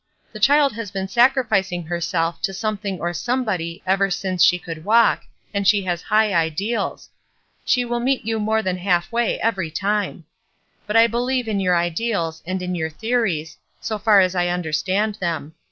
[0.33, 5.25] The child has been sacrificing herself to something or somebody ever since she could walk,
[5.53, 7.11] and she has high ideals.
[7.63, 10.23] She will meet you more than half way every time.
[10.87, 15.19] But I believe in your ideals, and in your theories, so far as I understand
[15.21, 15.53] them.